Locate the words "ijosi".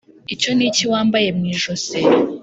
1.53-1.99